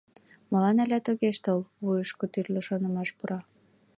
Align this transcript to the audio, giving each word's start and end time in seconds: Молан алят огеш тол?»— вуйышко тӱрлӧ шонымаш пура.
Молан 0.49 0.77
алят 0.83 1.05
огеш 1.11 1.37
тол?»— 1.45 1.61
вуйышко 1.83 2.25
тӱрлӧ 2.33 2.61
шонымаш 2.67 3.09
пура. 3.17 3.39